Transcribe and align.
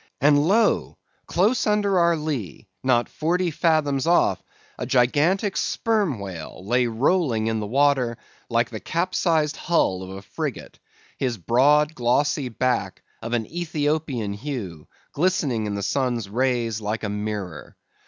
And 0.19 0.47
lo! 0.47 0.97
close 1.27 1.67
under 1.67 1.99
our 1.99 2.15
lee, 2.15 2.67
not 2.81 3.07
forty 3.07 3.51
fathoms 3.51 4.07
off, 4.07 4.41
a 4.79 4.87
gigantic 4.87 5.55
Sperm 5.55 6.17
Whale 6.19 6.65
lay 6.65 6.87
rolling 6.87 7.45
in 7.45 7.59
the 7.59 7.67
water 7.67 8.17
like 8.49 8.71
the 8.71 8.79
capsized 8.79 9.55
hull 9.57 10.01
of 10.01 10.09
a 10.09 10.23
frigate, 10.23 10.79
his 11.19 11.37
broad, 11.37 11.93
glossy 11.93 12.49
back, 12.49 13.03
of 13.21 13.33
an 13.33 13.45
Ethiopian 13.45 14.33
hue, 14.33 14.87
glistening 15.11 15.67
in 15.67 15.75
the 15.75 15.83
sun's 15.83 16.27
rays 16.27 16.81
like 16.81 17.03
a 17.03 17.07
mirror. 17.09 17.77